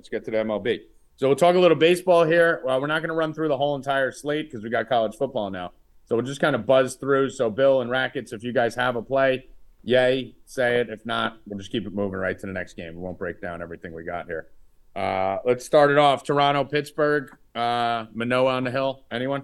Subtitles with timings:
[0.00, 0.80] let's get to the MLB.
[1.16, 2.62] So we'll talk a little baseball here.
[2.64, 5.14] Well, we're not going to run through the whole entire slate because we got college
[5.14, 5.72] football now.
[6.06, 7.28] So we'll just kind of buzz through.
[7.30, 9.46] So Bill and Rackets, if you guys have a play,
[9.82, 10.88] yay, say it.
[10.88, 12.94] If not, we'll just keep it moving right to the next game.
[12.94, 14.48] We won't break down everything we got here.
[14.96, 16.24] Uh, let's start it off.
[16.24, 19.04] Toronto, Pittsburgh, uh, Manoah on the hill.
[19.10, 19.42] Anyone?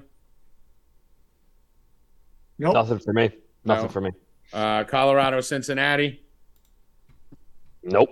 [2.59, 2.73] Nope.
[2.73, 3.31] Nothing for me.
[3.67, 3.89] Nothing No.
[3.91, 4.11] for me.
[4.55, 6.23] Uh, Colorado, Cincinnati.
[7.83, 8.09] Nope.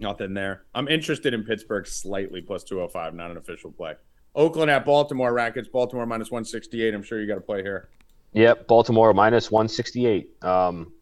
[0.00, 0.62] Nothing there.
[0.74, 3.94] I'm interested in Pittsburgh slightly plus 205, not an official play.
[4.34, 5.68] Oakland at Baltimore Rackets.
[5.68, 6.94] Baltimore minus 168.
[6.94, 7.90] I'm sure you got to play here.
[8.32, 8.66] Yep.
[8.66, 10.42] Baltimore minus 168.
[10.42, 10.92] Um,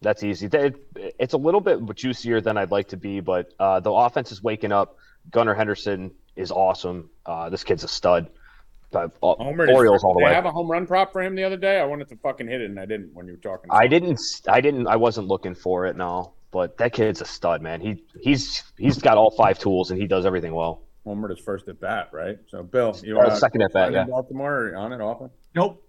[0.00, 0.46] that's easy.
[0.46, 0.72] They-
[1.18, 4.42] It's a little bit juicier than I'd like to be, but uh, the offense is
[4.42, 4.96] waking up.
[5.32, 7.10] Gunnar Henderson is awesome.
[7.26, 8.28] Uh, this kid's a stud.
[8.94, 10.34] Uh, Homer Orioles all the Did I way.
[10.34, 11.78] have a home run prop for him the other day.
[11.80, 13.68] I wanted to fucking hit it and I didn't when you were talking.
[13.70, 14.20] I didn't.
[14.48, 14.86] I didn't.
[14.86, 15.96] I wasn't looking for it.
[15.96, 17.80] No, but that kid's a stud, man.
[17.80, 20.82] He he's he's got all five tools and he does everything well.
[21.04, 22.38] Homer his first at bat, right?
[22.48, 24.04] So Bill, you Uh, want second at bat, yeah.
[24.04, 25.30] Baltimore or on it often?
[25.54, 25.82] Nope.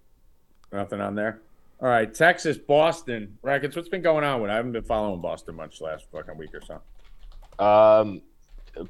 [0.71, 1.41] Nothing on there.
[1.81, 3.75] All right, Texas, Boston Rackets.
[3.75, 4.51] What's been going on with?
[4.51, 7.63] I haven't been following Boston much last fucking week or so.
[7.63, 8.21] Um,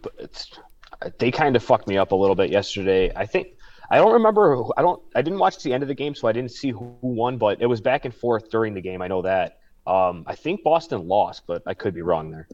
[0.01, 0.51] but it's
[1.17, 3.11] they kind of fucked me up a little bit yesterday.
[3.15, 3.49] I think
[3.91, 4.63] I don't remember.
[4.75, 5.01] I don't.
[5.15, 7.37] I didn't watch the end of the game, so I didn't see who who won.
[7.37, 9.01] But it was back and forth during the game.
[9.01, 9.58] I know that.
[9.89, 12.47] Um, I think Boston lost, but I could be wrong there.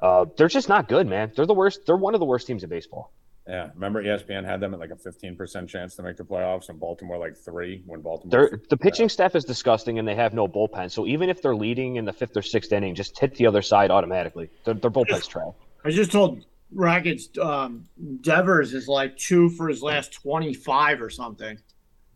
[0.00, 1.32] Uh, they're just not good, man.
[1.34, 1.84] They're the worst.
[1.86, 3.12] They're one of the worst teams in baseball.
[3.48, 6.78] Yeah, remember ESPN had them at like a 15% chance to make the playoffs, and
[6.78, 8.30] Baltimore like three when Baltimore.
[8.50, 10.90] They're, the pitching staff is disgusting, and they have no bullpen.
[10.90, 13.62] So even if they're leading in the fifth or sixth inning, just hit the other
[13.62, 14.50] side automatically.
[14.64, 15.54] Their, their bullpen's trash.
[15.84, 17.88] I just told Rackets um,
[18.20, 21.58] Devers is like two for his last 25 or something.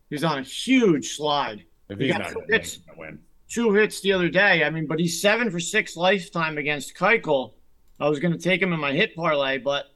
[0.09, 1.65] He's on a huge slide.
[1.89, 3.19] If He he's got not two going to win,
[3.53, 4.63] Two hits the other day.
[4.63, 7.53] I mean, but he's seven for six lifetime against Keuchel.
[7.99, 9.93] I was going to take him in my hit parlay, but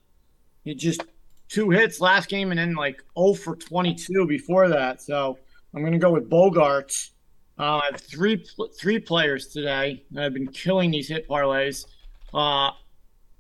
[0.63, 1.01] he just
[1.49, 5.01] two hits last game and then like 0 for 22 before that.
[5.01, 5.39] So
[5.73, 7.09] I'm going to go with Bogaerts.
[7.57, 8.45] Uh, I have three
[8.79, 10.03] three players today.
[10.15, 11.87] I've been killing these hit parlays.
[12.35, 12.69] Uh,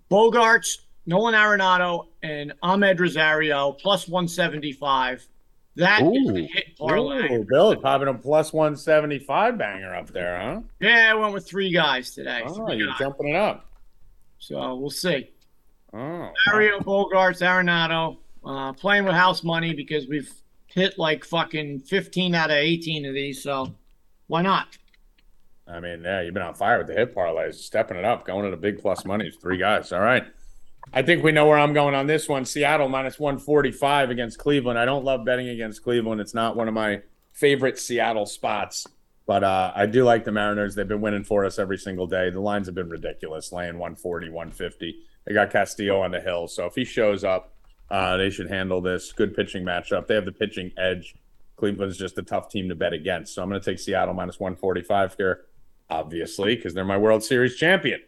[0.09, 5.27] Bogaerts, Nolan Arenado, and Amed Rosario plus 175.
[5.77, 6.35] That is Ooh.
[6.37, 7.31] a hit parlay.
[7.31, 10.61] Ooh, Bill is popping a plus 175 banger up there, huh?
[10.79, 12.41] Yeah, I went with three guys today.
[12.45, 12.99] Oh, Three you're guys.
[12.99, 13.65] jumping it up.
[14.39, 15.29] So we'll see.
[15.93, 20.31] Oh, Mario Bogaerts, Arenado, uh, playing with house money because we've
[20.65, 23.41] hit like fucking 15 out of 18 of these.
[23.43, 23.73] So
[24.27, 24.77] why not?
[25.67, 28.45] I mean, yeah, you've been on fire with the hit parlays, stepping it up, going
[28.45, 29.29] to the big plus money.
[29.29, 29.91] Three guys.
[29.91, 30.25] All right.
[30.93, 32.45] I think we know where I'm going on this one.
[32.45, 34.79] Seattle minus 145 against Cleveland.
[34.79, 36.21] I don't love betting against Cleveland.
[36.21, 37.01] It's not one of my
[37.33, 38.87] favorite Seattle spots,
[39.25, 40.75] but uh, I do like the Mariners.
[40.75, 42.29] They've been winning for us every single day.
[42.29, 44.99] The lines have been ridiculous, laying 140, 150.
[45.25, 46.47] They got Castillo on the hill.
[46.47, 47.53] So if he shows up,
[47.89, 49.11] uh, they should handle this.
[49.11, 50.07] Good pitching matchup.
[50.07, 51.15] They have the pitching edge.
[51.57, 53.33] Cleveland's just a tough team to bet against.
[53.33, 55.45] So I'm going to take Seattle minus 145 here,
[55.89, 58.01] obviously, because they're my World Series champion.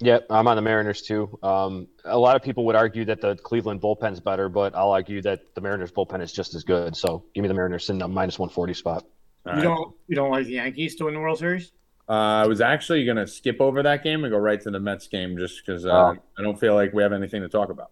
[0.00, 1.38] Yep, I'm on the Mariners too.
[1.42, 5.20] Um, a lot of people would argue that the Cleveland bullpen's better, but I'll argue
[5.22, 6.96] that the Mariners bullpen is just as good.
[6.96, 9.04] So give me the Mariners in the minus 140 spot.
[9.46, 9.62] All You right.
[9.64, 11.72] don't you don't like the Yankees to win the World Series?
[12.08, 14.80] Uh, I was actually going to skip over that game and go right to the
[14.80, 16.16] Mets game just because uh, Oh.
[16.38, 17.90] I don't feel like we have anything to talk about.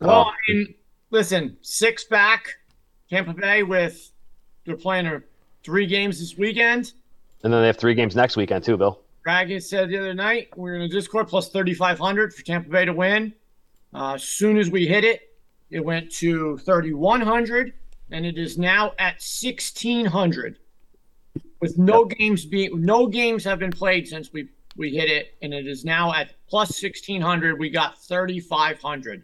[0.00, 0.30] Well, Oh.
[0.30, 0.74] I mean,
[1.10, 2.48] listen, six back,
[3.08, 4.10] Tampa Bay with
[4.66, 5.24] they're playing their
[5.62, 6.92] three games this weekend.
[7.44, 9.00] And then they have three games next weekend too, Bill.
[9.24, 12.92] Dragon said the other night we're in a Discord plus 3,500 for Tampa Bay to
[12.92, 13.32] win.
[13.94, 15.34] Uh, as soon as we hit it,
[15.70, 17.72] it went to 3,100,
[18.10, 20.58] and it is now at 1,600.
[21.60, 25.54] With no games being no games have been played since we we hit it, and
[25.54, 27.58] it is now at plus 1,600.
[27.58, 29.22] We got 3,500.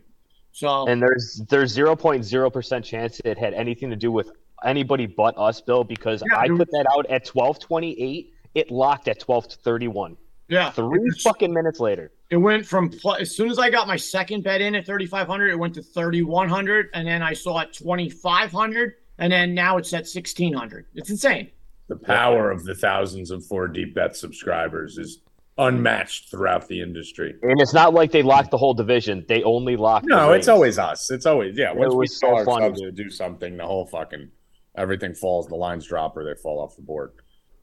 [0.52, 4.30] So And there's there's 0.0 percent chance it had anything to do with
[4.64, 8.30] anybody but us, Bill, because Yeah, I put that out at 12:28.
[8.54, 10.16] It locked at 12 to 31.
[10.48, 12.12] yeah, Three it's- fucking minutes later.
[12.30, 15.58] It went from as soon as I got my second bet in at 3,500, it
[15.58, 20.86] went to 3,100, and then I saw it 2,500, and then now it's at 1,600.
[20.94, 21.50] It's insane.
[21.88, 25.22] The power of the thousands of four deep bet subscribers is
[25.58, 27.34] unmatched throughout the industry.
[27.42, 29.24] And it's not like they locked the whole division.
[29.28, 30.06] They only locked.
[30.06, 31.10] the No, it's always us.
[31.10, 31.72] It's always yeah.
[31.72, 34.30] Once we was so tell our to do something, the whole fucking
[34.76, 35.48] everything falls.
[35.48, 37.12] The lines drop or they fall off the board.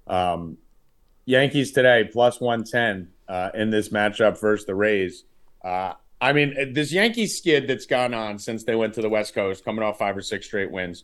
[0.07, 0.57] Um,
[1.27, 5.25] Yankees today plus one ten uh, in this matchup versus the Rays.
[5.63, 9.35] Uh, I mean, this Yankees skid that's gone on since they went to the West
[9.35, 11.03] Coast, coming off five or six straight wins,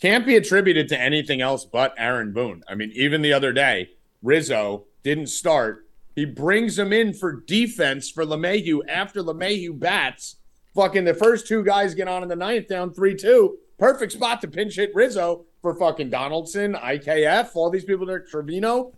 [0.00, 2.62] can't be attributed to anything else but Aaron Boone.
[2.68, 3.90] I mean, even the other day,
[4.22, 10.36] Rizzo didn't start, He brings him in for defense for LeMahieu after LeMahieu bats.
[10.74, 13.58] Fucking the first two guys get on in the ninth, down 3 2.
[13.78, 18.92] Perfect spot to pinch hit Rizzo for fucking Donaldson, IKF, all these people there, Trevino.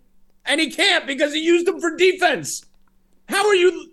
[0.49, 2.65] And he can't because he used them for defense.
[3.29, 3.93] How are you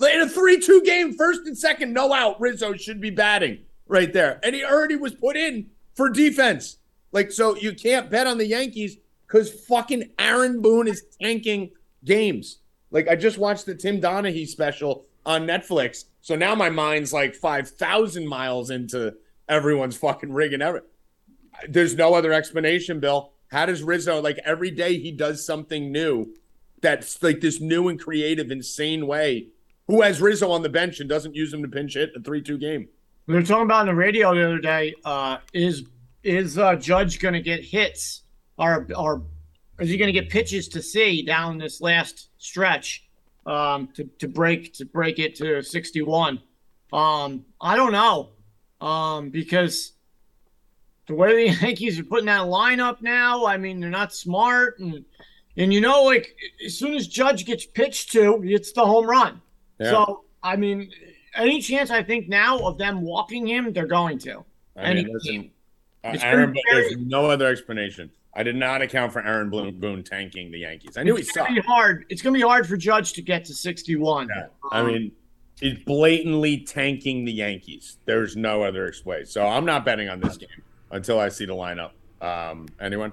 [0.00, 2.40] in a 3 2 game, first and second, no out?
[2.40, 4.40] Rizzo should be batting right there.
[4.42, 6.78] And he already was put in for defense.
[7.12, 8.96] Like, so you can't bet on the Yankees
[9.26, 11.70] because fucking Aaron Boone is tanking
[12.04, 12.58] games.
[12.90, 16.04] Like, I just watched the Tim Donaghy special on Netflix.
[16.22, 19.14] So now my mind's like 5,000 miles into
[19.48, 20.88] everyone's fucking rigging everything.
[21.68, 23.32] There's no other explanation, Bill.
[23.48, 26.34] How does Rizzo, like, every day he does something new
[26.80, 29.48] that's like this new and creative, insane way?
[29.86, 32.42] Who has Rizzo on the bench and doesn't use him to pinch hit a 3
[32.42, 32.88] 2 game?
[33.26, 34.94] We were talking about on the radio the other day.
[35.04, 35.84] Uh, is
[36.22, 38.22] is uh, Judge going to get hits
[38.58, 39.22] or or
[39.78, 43.08] is he going to get pitches to see down this last stretch
[43.46, 46.42] um, to to break to break it to 61?
[46.92, 48.30] Um, I don't know
[48.80, 49.92] um, because
[51.08, 55.04] the way the Yankees are putting that lineup now, I mean they're not smart and
[55.56, 59.40] and you know like as soon as Judge gets pitched to, it's the home run.
[59.80, 59.90] Yeah.
[59.90, 60.90] So I mean,
[61.34, 64.44] any chance I think now of them walking him, they're going to.
[64.76, 65.50] I mean, listen,
[66.04, 68.10] uh, Aaron, there's no other explanation.
[68.34, 70.96] I did not account for Aaron Boone tanking the Yankees.
[70.96, 71.52] I knew it's he sucked.
[71.52, 72.04] Be hard.
[72.08, 74.28] It's going to be hard for Judge to get to 61.
[74.28, 74.46] Yeah.
[74.70, 75.10] I mean,
[75.58, 77.96] he's blatantly tanking the Yankees.
[78.04, 79.24] There's no other way.
[79.24, 80.48] So I'm not betting on this game
[80.90, 81.90] until I see the lineup.
[82.20, 83.12] Um, anyone?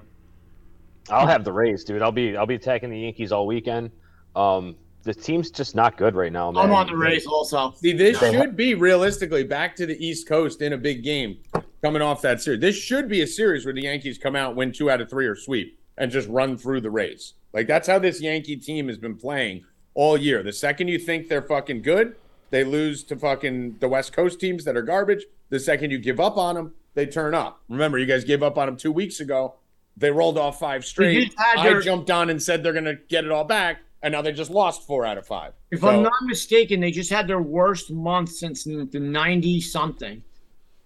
[1.08, 2.02] I'll have the Rays, dude.
[2.02, 3.90] I'll be I'll be attacking the Yankees all weekend.
[4.34, 6.50] Um, the team's just not good right now.
[6.50, 6.64] Man.
[6.64, 7.72] I'm on the Rays also.
[7.76, 11.38] See, this should be realistically back to the East Coast in a big game
[11.80, 12.60] coming off that series.
[12.60, 15.26] This should be a series where the Yankees come out, win two out of three,
[15.26, 17.34] or sweep, and just run through the Rays.
[17.52, 19.64] Like that's how this Yankee team has been playing
[19.94, 20.42] all year.
[20.42, 22.16] The second you think they're fucking good,
[22.50, 25.24] they lose to fucking the West Coast teams that are garbage.
[25.50, 27.62] The second you give up on them, they turn up.
[27.68, 29.54] Remember, you guys gave up on them two weeks ago.
[29.96, 31.32] They rolled off five straight.
[31.38, 34.32] I jumped on and said they're going to get it all back and now they
[34.32, 35.52] just lost four out of five.
[35.70, 40.22] If so, I'm not mistaken, they just had their worst month since the 90 something,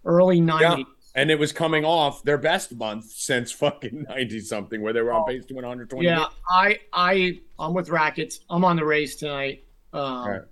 [0.05, 0.61] early 90s.
[0.61, 0.85] Yeah.
[1.17, 5.13] And it was coming off their best month since fucking 90 something, where they were
[5.13, 6.07] on pace to win 120.
[6.07, 8.41] Yeah, I, I, I'm with Rackets.
[8.49, 9.65] I'm on the Rays tonight.
[9.93, 10.43] Um.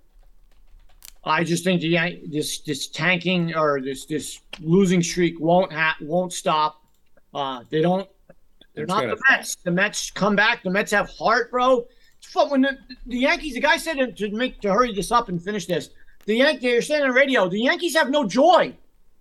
[1.23, 5.97] I just think the Yan- this this tanking or this this losing streak won't ha-
[6.01, 6.81] won't stop.
[7.33, 8.07] Uh, they don't.
[8.73, 9.55] They're it's not the Mets.
[9.55, 10.63] The Mets come back.
[10.63, 11.85] The Mets have heart, bro
[12.21, 13.53] fun when the, the Yankees.
[13.53, 15.89] The guy said to make to hurry this up and finish this.
[16.25, 16.61] The Yankees.
[16.61, 17.49] They're saying on the radio.
[17.49, 18.75] The Yankees have no joy.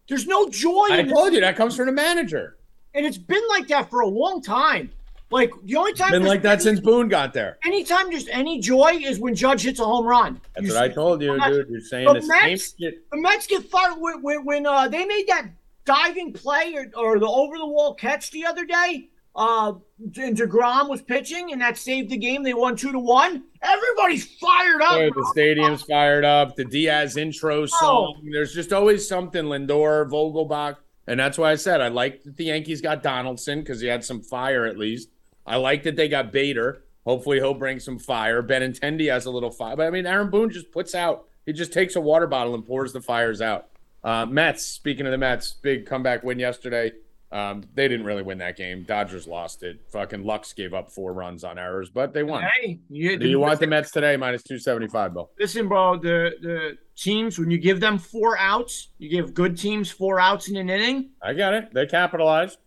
[0.09, 0.89] There's no joy.
[0.91, 2.57] I told you that comes from the manager.
[2.95, 4.91] And it's been like that for a long time.
[5.31, 7.59] Like the only time been like that any, since Boone got there.
[7.65, 10.41] Anytime there's any joy is when Judge hits a home run.
[10.55, 11.69] That's you what I told you, dude.
[11.69, 12.73] You're saying the, the Mets.
[12.73, 15.49] the Mets get fired when when, when uh, they made that
[15.85, 19.09] diving play or, or the over the wall catch the other day
[19.39, 19.73] uh,
[20.17, 22.43] and Degrom was pitching, and that saved the game.
[22.43, 23.45] They won two to one.
[23.63, 24.95] Everybody's fired up.
[24.95, 26.57] Boy, the stadium's fired up.
[26.57, 28.17] The Diaz intro song.
[28.19, 28.29] Oh.
[28.33, 29.45] There's just always something.
[29.45, 30.77] Lindor, Vogelbach,
[31.07, 34.05] and that's why I said I like that the Yankees got Donaldson because he had
[34.05, 35.09] some fire at least.
[35.49, 36.83] I like that they got Bader.
[37.05, 38.43] Hopefully he'll bring some fire.
[38.43, 41.27] Benintendi has a little fire, but I mean Aaron Boone just puts out.
[41.47, 43.69] He just takes a water bottle and pours the fires out.
[44.05, 44.65] Uh, Mets.
[44.65, 46.93] Speaking of the Mets, big comeback win yesterday.
[47.31, 48.85] Um, they didn't really win that game.
[48.85, 49.81] Dodgers lost it.
[49.93, 52.43] Fucking Lux gave up four runs on errors, but they won.
[52.43, 55.31] Hey, you, Do you want the Mets today minus two seventy five, Bill?
[55.39, 55.99] Listen, bro.
[55.99, 60.49] The the teams when you give them four outs, you give good teams four outs
[60.49, 61.11] in an inning.
[61.23, 61.73] I got it.
[61.75, 62.59] They capitalized.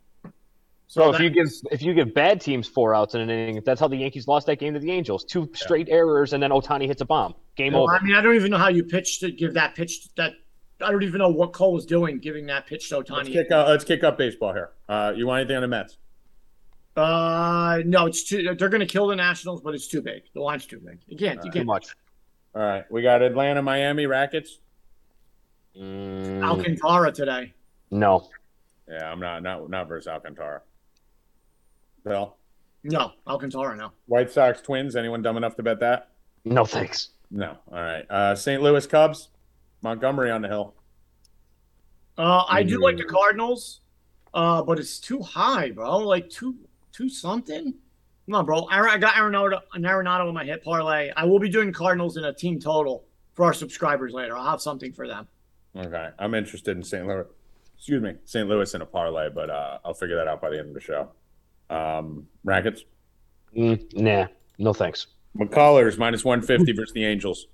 [0.91, 3.61] So, so if you give if you give bad teams four outs in an inning,
[3.65, 5.23] that's how the Yankees lost that game to the Angels.
[5.23, 5.95] Two straight yeah.
[5.95, 7.33] errors, and then Ohtani hits a bomb.
[7.55, 7.95] Game well, over.
[7.95, 10.33] I mean, I don't even know how you pitch to give that pitch to that
[10.81, 13.15] I don't even know what Cole was doing giving that pitch to Ohtani.
[13.15, 14.71] Let's kick, up, let's kick up baseball here.
[14.89, 15.97] Uh, you want anything on the Mets?
[16.97, 18.53] Uh, no, it's too.
[18.55, 20.23] They're going to kill the Nationals, but it's too big.
[20.33, 20.99] The line's too big.
[21.07, 21.37] You can't.
[21.37, 21.63] You can't.
[21.63, 21.87] Too much.
[22.53, 24.59] All right, we got Atlanta, Miami, Rackets.
[25.79, 26.43] Mm.
[26.43, 27.53] Alcantara today.
[27.91, 28.27] No.
[28.89, 30.63] Yeah, I'm not not not versus Alcantara.
[32.03, 32.35] Bill.
[32.83, 33.75] No, Alcantara.
[33.75, 33.91] No.
[34.07, 34.95] White Sox, Twins.
[34.95, 36.09] Anyone dumb enough to bet that?
[36.45, 37.09] No, thanks.
[37.29, 37.57] No.
[37.71, 38.05] All right.
[38.09, 38.61] Uh, St.
[38.61, 39.29] Louis Cubs.
[39.81, 40.75] Montgomery on the hill.
[42.17, 43.81] Uh, I do like the Cardinals,
[44.33, 45.97] uh, but it's too high, bro.
[45.99, 46.55] Like two,
[46.91, 47.73] two something.
[48.25, 48.67] Come on, bro.
[48.69, 51.11] I got Arenado, an Arenado in my hit parlay.
[51.15, 54.37] I will be doing Cardinals in a team total for our subscribers later.
[54.37, 55.27] I'll have something for them.
[55.75, 57.07] Okay, I'm interested in St.
[57.07, 57.25] Louis.
[57.77, 58.47] Excuse me, St.
[58.47, 60.81] Louis in a parlay, but uh, I'll figure that out by the end of the
[60.81, 61.09] show.
[61.71, 62.83] Um, Rackets.
[63.55, 65.07] Mm, nah, no thanks.
[65.37, 67.47] McCullers minus 150 versus the Angels.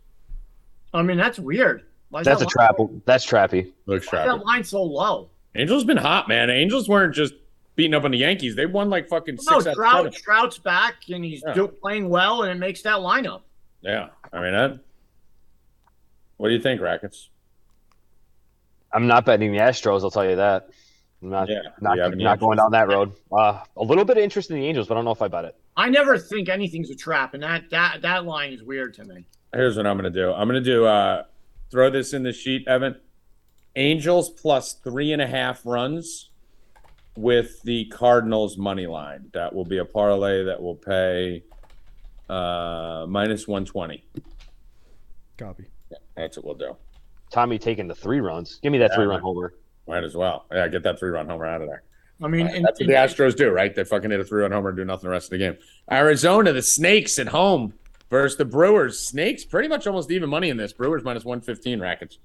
[0.93, 1.83] I mean, that's weird.
[2.09, 2.77] Why is That's a trap.
[3.05, 3.71] That's trappy.
[3.85, 4.25] Looks Why trappy.
[4.25, 5.29] that line so low?
[5.55, 6.49] Angels been hot, man.
[6.49, 7.33] Angels weren't just
[7.75, 8.55] beating up on the Yankees.
[8.55, 10.11] They won like fucking six No, out of Trout, seven.
[10.13, 11.53] Trout's back and he's Yeah.
[11.53, 13.41] do, playing well, and it makes that lineup.
[13.81, 14.07] Yeah.
[14.33, 14.79] I mean, that.
[16.37, 17.29] What do you think, Rackets?
[18.91, 20.01] I'm not betting the Astros.
[20.03, 20.69] I'll tell you that.
[21.21, 23.13] I'm not Yeah, not, you have not going down that road.
[23.31, 25.27] Uh, a little bit of interest in the Angels, but I don't know if I
[25.27, 25.55] bet it.
[25.75, 29.25] I never think anything's a trap, and that that that line is weird to me.
[29.53, 30.31] Here's what I'm going to do.
[30.31, 31.23] I'm going to do, uh,
[31.71, 32.97] throw this in the sheet, Evan.
[33.75, 36.29] Angels plus three and a half runs
[37.15, 39.29] with the Cardinals money line.
[39.33, 41.43] That will be a parlay that will pay
[42.29, 44.03] uh, minus 120.
[45.37, 45.65] Copy.
[46.15, 46.75] That's what we'll do.
[47.31, 48.59] Tommy taking the three runs.
[48.61, 48.95] Give me that Yeah.
[48.97, 49.53] three run homer.
[49.87, 50.45] Might as well.
[50.51, 51.83] Yeah, get that three run homer out of there.
[52.21, 53.73] I mean, and, That's what the Astros do, right?
[53.75, 55.57] They fucking hit a three run homer and do nothing the rest of the game.
[55.91, 57.73] Arizona, the Snakes at home
[58.09, 58.99] versus the Brewers.
[58.99, 60.73] Snakes pretty much almost even money in this.
[60.73, 62.17] Brewers minus 115 rackets.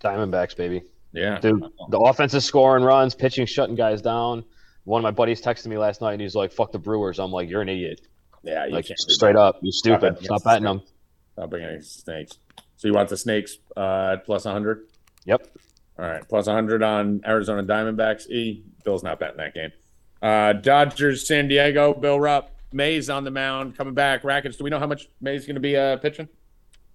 [0.00, 0.82] Diamondbacks, baby.
[1.12, 1.38] Yeah.
[1.38, 4.44] Dude, the offense is scoring runs, pitching, shutting guys down.
[4.84, 7.18] One of my buddies texted me last night and he's like, fuck the Brewers.
[7.18, 8.00] I'm like, you're an idiot.
[8.42, 9.58] Yeah, you Like, can't straight up.
[9.62, 10.00] You're stupid.
[10.00, 10.82] betting Stop against the betting them.
[11.34, 12.38] Stop bringing any snakes.
[12.76, 14.86] So you want the snakes uh, at plus 100?
[15.26, 15.48] Yep.
[15.98, 18.28] All right, plus 100 on Arizona Diamondbacks.
[18.28, 18.62] E.
[18.84, 19.72] Bill's not betting that game.
[20.22, 21.92] Uh, Dodgers, San Diego.
[21.94, 22.50] Bill Rupp.
[22.72, 24.24] Mays on the mound, coming back.
[24.24, 24.58] Rackets.
[24.58, 26.28] Do we know how much Mays going to be uh, pitching?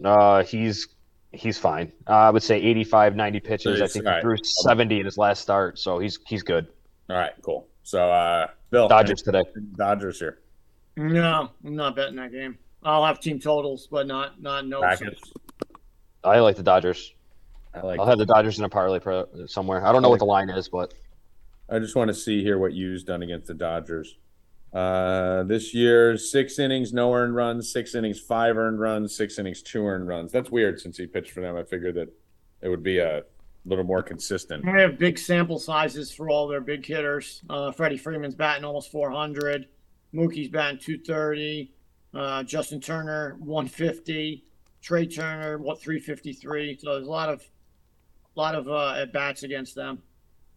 [0.04, 0.88] Uh, he's
[1.32, 1.92] he's fine.
[2.08, 3.82] Uh, I would say 85, 90 pitches.
[3.82, 4.22] I think all he right.
[4.22, 6.68] threw 70 in his last start, so he's he's good.
[7.10, 7.68] All right, cool.
[7.84, 8.88] So, uh, Bill.
[8.88, 9.44] Dodgers today.
[9.76, 10.40] Dodgers here.
[10.96, 12.58] no, I'm not betting that game.
[12.84, 14.84] I'll have team totals, but not not no.
[16.24, 17.14] I like the Dodgers.
[17.74, 18.00] I like.
[18.00, 19.86] I'll have the Dodgers in a parlay pro- somewhere.
[19.86, 20.94] I don't know what the line is, but
[21.70, 24.18] I just want to see here what Yu's done against the Dodgers.
[24.74, 29.62] Uh, this year, six innings, no earned runs, six innings, five earned runs, six innings,
[29.62, 30.32] two earned runs.
[30.32, 31.56] That's weird since he pitched for them.
[31.56, 32.10] I figured that
[32.62, 33.24] it would be a
[33.66, 34.66] little more consistent.
[34.66, 37.44] They have big sample sizes for all their big hitters.
[37.50, 39.68] Uh, Freddie Freeman's batting almost 400.
[40.14, 41.74] Mookie's batting 230.
[42.14, 44.44] Uh, Justin Turner 150.
[44.82, 46.78] Trea Turner what 353.
[46.78, 47.44] So there's a lot of
[48.36, 50.02] lot of uh, at bats against them.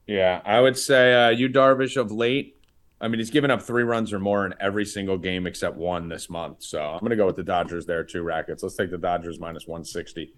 [0.07, 2.55] Yeah, I would say uh, Yu Darvish of late.
[3.01, 6.09] I mean, he's given up three runs or more in every single game except one
[6.09, 6.63] this month.
[6.63, 8.23] So I'm going to go with the Dodgers there too.
[8.23, 8.63] Rackets.
[8.63, 10.33] Let's take the Dodgers minus 160.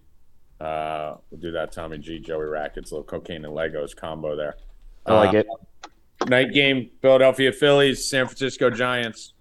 [0.61, 1.71] Uh, we'll do that.
[1.71, 4.57] Tommy G, Joey Rackets, little cocaine and Legos combo there.
[5.07, 5.47] I like Uh, it.
[6.29, 9.35] Night game: Philadelphia Phillies, San Francisco Giants,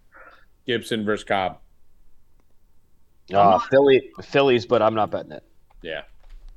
[0.67, 1.57] Gibson versus Cobb.
[3.33, 5.43] Uh, Philly, Phillies, but I'm not betting it.
[5.81, 6.03] Yeah,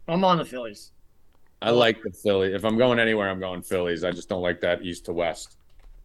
[0.06, 0.92] I'm on the Phillies.
[1.62, 2.54] I like the Philly.
[2.54, 4.04] If I'm going anywhere, I'm going Phillies.
[4.04, 5.56] I just don't like that east to west.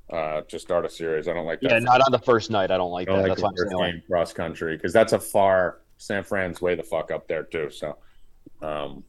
[0.08, 1.72] Uh, to start a series, I don't like that.
[1.72, 2.70] Yeah, not on the first night.
[2.70, 3.30] I don't like I don't that.
[3.30, 6.62] like That's the what I'm first game cross country because that's a far San Fran's
[6.62, 7.72] way the fuck up there too.
[7.72, 7.98] So,
[8.62, 9.04] um,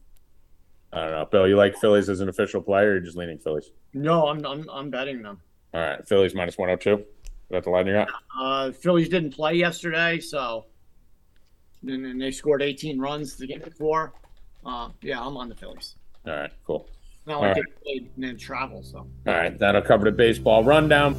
[0.94, 1.48] I don't know, Bill.
[1.48, 2.88] You like Phillies as an official player?
[2.88, 3.72] Or you're just leaning Phillies.
[3.92, 5.38] No, I'm I'm, I'm betting them.
[5.74, 7.04] All right, Phillies minus one hundred two.
[7.50, 8.08] That's the line you got.
[8.34, 10.64] Uh, Phillies didn't play yesterday, so
[11.82, 14.12] and, and they scored 18 runs the game before.
[14.64, 15.94] Uh, yeah, I'm on the Phillies.
[16.26, 16.88] All right, cool.
[17.26, 18.98] Not like All they played and then travel, so.
[18.98, 21.14] All right, that'll cover the baseball rundown.